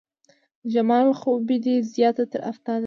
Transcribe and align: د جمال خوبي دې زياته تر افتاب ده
د 0.61 0.63
جمال 0.73 1.07
خوبي 1.19 1.57
دې 1.65 1.75
زياته 1.93 2.23
تر 2.31 2.41
افتاب 2.51 2.77
ده 2.79 2.79